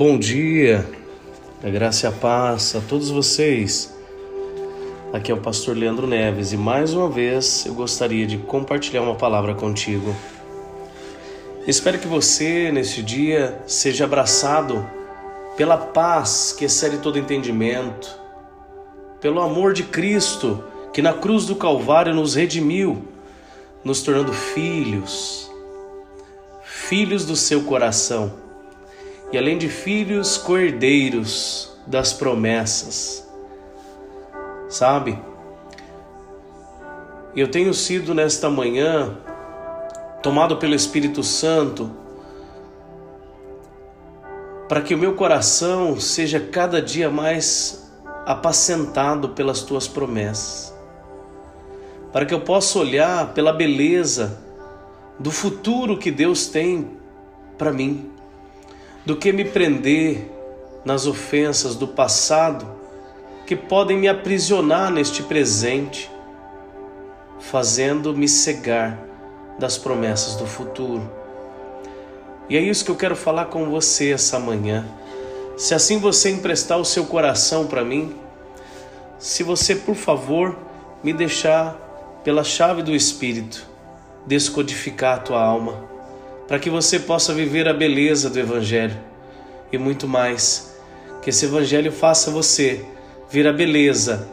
[0.00, 0.88] Bom dia,
[1.62, 3.94] a graça e a paz a todos vocês.
[5.12, 9.14] Aqui é o pastor Leandro Neves e mais uma vez eu gostaria de compartilhar uma
[9.14, 10.16] palavra contigo.
[11.66, 14.88] Espero que você, neste dia, seja abraçado
[15.54, 18.08] pela paz que excede todo entendimento,
[19.20, 20.64] pelo amor de Cristo
[20.94, 23.04] que na cruz do Calvário nos redimiu,
[23.84, 25.50] nos tornando filhos,
[26.64, 28.48] filhos do seu coração
[29.32, 33.28] e além de filhos, cordeiros das promessas.
[34.68, 35.18] Sabe?
[37.34, 39.16] Eu tenho sido nesta manhã
[40.22, 41.90] tomado pelo Espírito Santo
[44.68, 47.90] para que o meu coração seja cada dia mais
[48.26, 50.72] apacentado pelas tuas promessas,
[52.12, 54.38] para que eu possa olhar pela beleza
[55.18, 56.96] do futuro que Deus tem
[57.58, 58.10] para mim
[59.04, 60.30] do que me prender
[60.84, 62.66] nas ofensas do passado
[63.46, 66.10] que podem me aprisionar neste presente,
[67.40, 68.98] fazendo-me cegar
[69.58, 71.10] das promessas do futuro.
[72.48, 74.86] E é isso que eu quero falar com você essa manhã.
[75.56, 78.14] Se assim você emprestar o seu coração para mim,
[79.18, 80.56] se você, por favor,
[81.02, 83.68] me deixar pela chave do Espírito
[84.26, 85.89] descodificar a tua alma
[86.50, 88.98] para que você possa viver a beleza do Evangelho
[89.70, 90.76] e muito mais.
[91.22, 92.84] Que esse Evangelho faça você
[93.30, 94.26] ver a beleza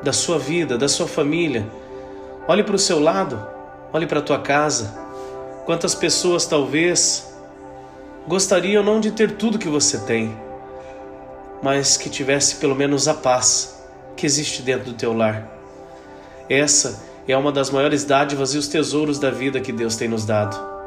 [0.00, 1.66] da sua vida, da sua família.
[2.46, 3.44] Olhe para o seu lado,
[3.92, 4.96] olhe para a tua casa.
[5.66, 7.36] Quantas pessoas talvez
[8.28, 10.38] gostariam não de ter tudo que você tem,
[11.60, 13.82] mas que tivesse pelo menos a paz
[14.16, 15.48] que existe dentro do teu lar.
[16.48, 20.24] Essa é uma das maiores dádivas e os tesouros da vida que Deus tem nos
[20.24, 20.77] dado.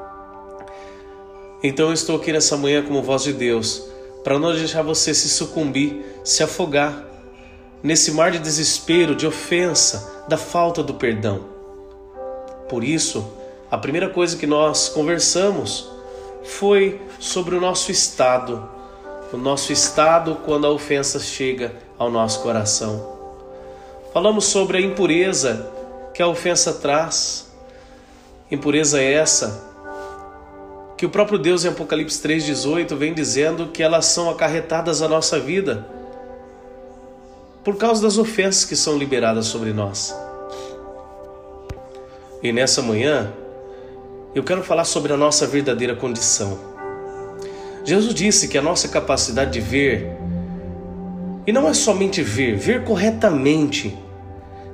[1.63, 3.83] Então eu estou aqui nessa manhã como voz de Deus,
[4.23, 7.05] para não deixar você se sucumbir, se afogar
[7.83, 11.45] nesse mar de desespero, de ofensa, da falta do perdão.
[12.67, 13.31] Por isso,
[13.69, 15.87] a primeira coisa que nós conversamos
[16.43, 18.67] foi sobre o nosso estado,
[19.31, 23.07] o nosso estado quando a ofensa chega ao nosso coração.
[24.11, 25.71] Falamos sobre a impureza
[26.13, 27.49] que a ofensa traz.
[28.49, 29.70] Impureza essa
[31.01, 35.39] que o próprio Deus em Apocalipse 3,18 vem dizendo que elas são acarretadas à nossa
[35.39, 35.83] vida
[37.63, 40.15] por causa das ofensas que são liberadas sobre nós.
[42.43, 43.33] E nessa manhã,
[44.35, 46.59] eu quero falar sobre a nossa verdadeira condição.
[47.83, 50.15] Jesus disse que a nossa capacidade de ver,
[51.47, 53.97] e não é somente ver, ver corretamente,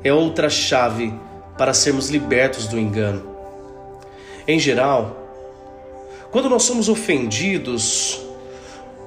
[0.04, 1.14] é outra chave
[1.58, 3.24] para sermos libertos do engano.
[4.46, 5.27] Em geral,
[6.32, 8.22] quando nós somos ofendidos,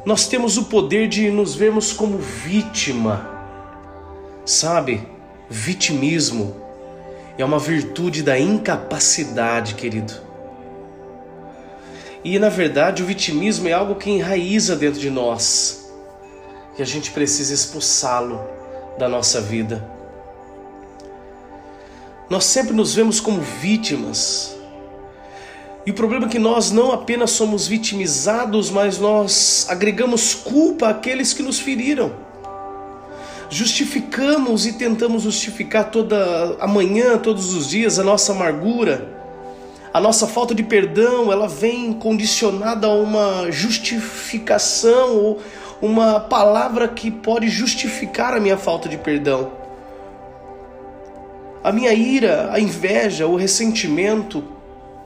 [0.04, 3.28] nós temos o poder de nos vermos como vítima.
[4.44, 5.06] Sabe?
[5.48, 6.56] Vitimismo
[7.36, 10.14] é uma virtude da incapacidade, querido.
[12.24, 15.90] E na verdade, o vitimismo é algo que enraiza dentro de nós,
[16.78, 18.40] e a gente precisa expulsá-lo
[18.98, 19.82] da nossa vida.
[22.28, 24.54] Nós sempre nos vemos como vítimas
[25.90, 31.32] e o problema é que nós não apenas somos vitimizados, mas nós agregamos culpa àqueles
[31.32, 32.12] que nos feriram.
[33.50, 39.18] Justificamos e tentamos justificar toda a manhã, todos os dias, a nossa amargura.
[39.92, 45.40] A nossa falta de perdão, ela vem condicionada a uma justificação ou
[45.82, 49.50] uma palavra que pode justificar a minha falta de perdão.
[51.64, 54.59] A minha ira, a inveja, o ressentimento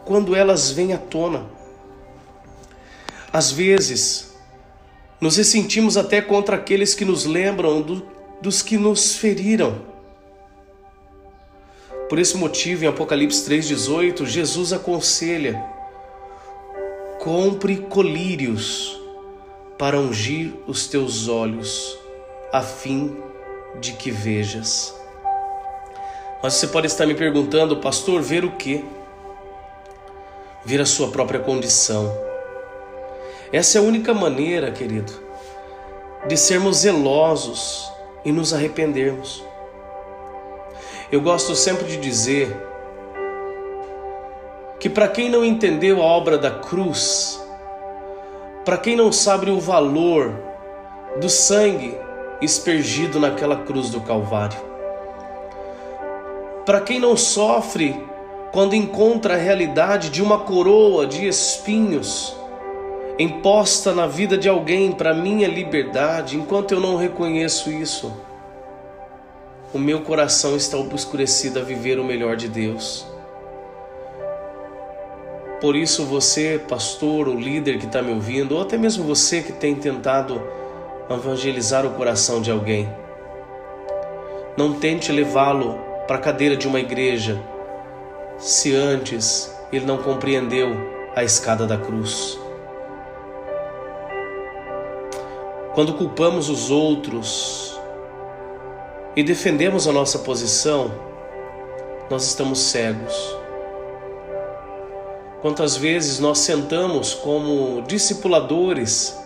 [0.05, 1.47] quando elas vêm à tona.
[3.33, 4.35] Às vezes,
[5.21, 8.07] nos ressentimos até contra aqueles que nos lembram do,
[8.41, 9.81] dos que nos feriram.
[12.09, 15.65] Por esse motivo, em Apocalipse 3,18, Jesus aconselha:
[17.19, 19.01] compre colírios
[19.79, 21.99] para ungir os teus olhos,
[22.53, 23.17] a fim
[23.81, 24.95] de que vejas.
[26.43, 28.85] Mas você pode estar me perguntando, pastor, ver o quê?
[30.65, 32.13] Ver a sua própria condição.
[33.53, 35.13] Essa é a única maneira, querido,
[36.27, 37.93] de sermos zelosos
[38.25, 39.45] e nos arrependermos.
[41.13, 42.57] Eu gosto sempre de dizer
[44.81, 47.41] que para quem não entendeu a obra da cruz,
[48.65, 50.35] para quem não sabe o valor
[51.21, 51.97] do sangue
[52.41, 54.59] espergido naquela cruz do Calvário,
[56.67, 57.95] para quem não sofre
[58.55, 62.37] quando encontra a realidade de uma coroa de espinhos
[63.19, 68.17] imposta na vida de alguém para minha liberdade, enquanto eu não reconheço isso,
[69.73, 73.05] o meu coração está obscurecido a viver o melhor de Deus.
[75.61, 79.53] Por isso, você, pastor ou líder que está me ouvindo, ou até mesmo você que
[79.53, 80.41] tem tentado
[81.11, 82.89] evangelizar o coração de alguém,
[84.57, 85.77] não tente levá-lo
[86.07, 87.53] para a cadeira de uma igreja
[88.45, 90.77] se antes ele não compreendeu
[91.17, 92.39] a escada da cruz.
[95.73, 97.81] Quando culpamos os outros
[99.17, 100.93] e defendemos a nossa posição,
[102.11, 103.15] nós estamos cegos.
[105.41, 109.19] Quantas vezes nós sentamos como discipuladores,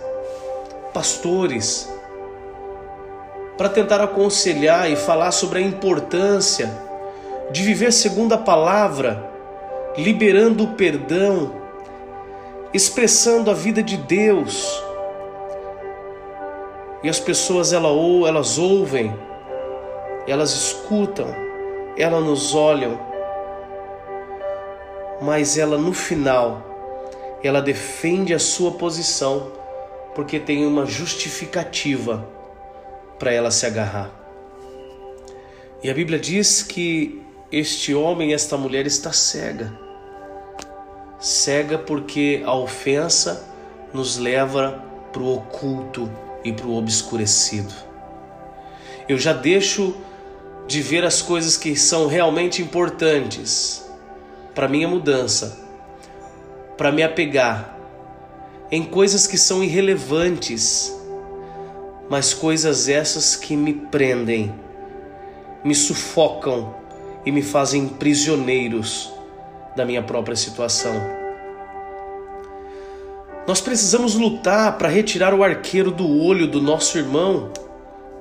[0.94, 1.92] pastores,
[3.56, 6.86] para tentar aconselhar e falar sobre a importância
[7.50, 9.30] de viver segundo a palavra,
[9.96, 11.52] liberando o perdão,
[12.72, 14.82] expressando a vida de Deus.
[17.02, 19.14] E as pessoas ela, ou, elas ouvem,
[20.26, 21.28] elas escutam,
[21.96, 23.08] elas nos olham
[25.20, 26.64] mas ela no final
[27.42, 29.52] ela defende a sua posição
[30.14, 32.26] porque tem uma justificativa
[33.18, 34.10] para ela se agarrar.
[35.82, 39.72] E a Bíblia diz que este homem, esta mulher está cega.
[41.18, 43.46] Cega porque a ofensa
[43.92, 46.10] nos leva para o oculto
[46.44, 47.72] e para o obscurecido.
[49.08, 49.96] Eu já deixo
[50.66, 53.88] de ver as coisas que são realmente importantes
[54.54, 55.58] para minha mudança,
[56.76, 57.76] para me apegar
[58.70, 60.94] em coisas que são irrelevantes,
[62.10, 64.54] mas coisas essas que me prendem,
[65.64, 66.74] me sufocam
[67.24, 69.12] e me fazem prisioneiros
[69.76, 70.92] da minha própria situação.
[73.46, 77.50] Nós precisamos lutar para retirar o arqueiro do olho do nosso irmão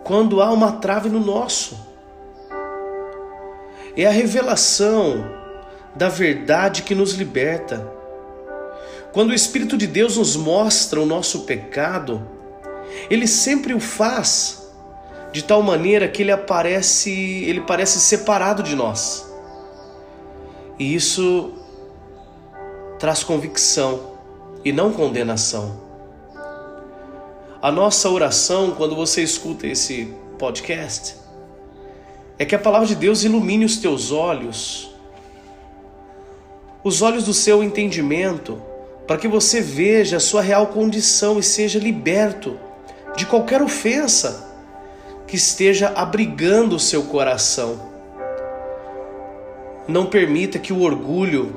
[0.03, 1.77] quando há uma trave no nosso.
[3.95, 5.25] É a revelação
[5.95, 7.91] da verdade que nos liberta.
[9.11, 12.25] Quando o Espírito de Deus nos mostra o nosso pecado,
[13.09, 14.66] ele sempre o faz
[15.37, 19.31] de tal maneira que ele aparece, ele parece separado de nós.
[20.79, 21.53] E isso
[22.97, 24.13] traz convicção
[24.65, 25.79] e não condenação.
[27.61, 31.17] A nossa oração, quando você escuta esse podcast,
[32.39, 34.89] é que a palavra de Deus ilumine os teus olhos
[36.83, 38.59] os olhos do seu entendimento,
[39.05, 42.57] para que você veja a sua real condição e seja liberto
[43.15, 44.46] de qualquer ofensa
[45.27, 47.79] que esteja abrigando o seu coração.
[49.87, 51.55] Não permita que o orgulho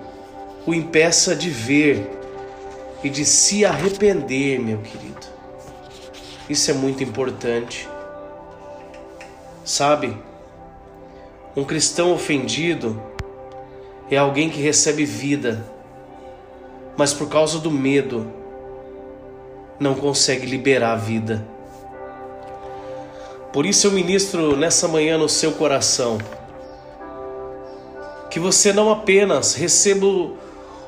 [0.66, 2.08] o impeça de ver
[3.02, 5.26] e de se arrepender, meu querido.
[6.48, 7.88] Isso é muito importante.
[9.64, 10.16] Sabe,
[11.56, 13.00] um cristão ofendido
[14.10, 15.64] é alguém que recebe vida,
[16.96, 18.30] mas por causa do medo
[19.78, 21.46] não consegue liberar a vida.
[23.52, 26.18] Por isso eu ministro nessa manhã no seu coração
[28.30, 30.06] que você não apenas receba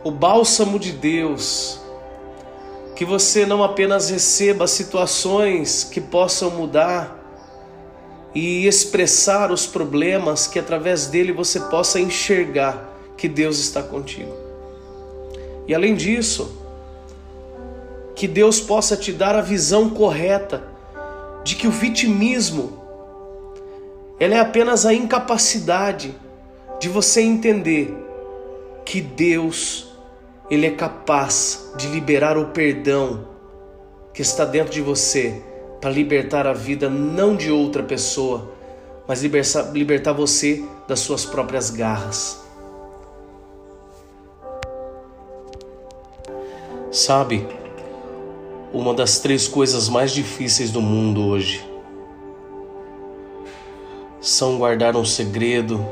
[0.05, 1.81] o bálsamo de Deus,
[2.95, 7.19] que você não apenas receba situações que possam mudar
[8.33, 14.33] e expressar os problemas, que através dele você possa enxergar que Deus está contigo.
[15.67, 16.57] E além disso,
[18.15, 20.72] que Deus possa te dar a visão correta
[21.45, 22.81] de que o vitimismo
[24.19, 26.15] ela é apenas a incapacidade
[26.79, 27.93] de você entender
[28.85, 29.93] que Deus
[30.51, 33.27] ele é capaz de liberar o perdão
[34.13, 35.43] que está dentro de você
[35.81, 38.53] para libertar a vida não de outra pessoa,
[39.09, 42.41] mas libertar, libertar você das suas próprias garras.
[46.93, 47.47] Sabe,
[48.73, 51.73] uma das três coisas mais difíceis do mundo hoje
[54.23, 55.85] são guardar um segredo,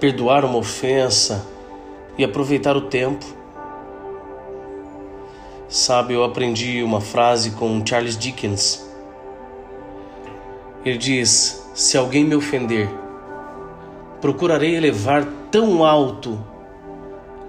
[0.00, 1.46] perdoar uma ofensa
[2.16, 3.24] e aproveitar o tempo.
[5.68, 8.88] Sabe, eu aprendi uma frase com Charles Dickens.
[10.84, 12.88] Ele diz: Se alguém me ofender,
[14.20, 16.40] procurarei elevar tão alto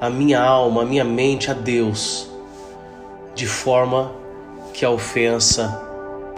[0.01, 2.30] a minha alma, a minha mente a Deus,
[3.38, 4.12] de forma
[4.74, 5.79] que a ofensa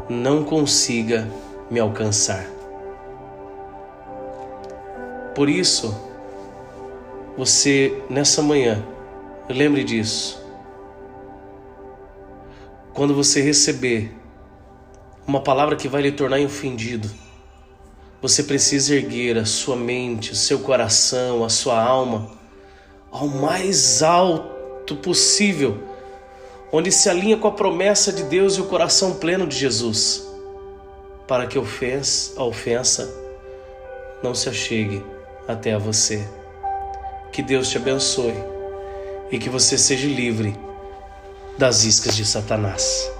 [0.09, 1.25] não consiga
[1.71, 2.45] me alcançar.
[5.33, 5.95] Por isso,
[7.37, 8.83] você nessa manhã,
[9.47, 10.37] lembre disso.
[12.93, 14.13] quando você receber
[15.25, 17.09] uma palavra que vai lhe tornar ofendido,
[18.21, 22.29] você precisa erguer a sua mente, o seu coração, a sua alma
[23.09, 25.81] ao mais alto possível,
[26.71, 30.27] onde se alinha com a promessa de Deus e o coração pleno de Jesus,
[31.27, 33.09] para que a ofensa
[34.23, 35.03] não se achegue
[35.47, 36.27] até a você.
[37.31, 38.33] Que Deus te abençoe
[39.31, 40.57] e que você seja livre
[41.57, 43.18] das iscas de Satanás.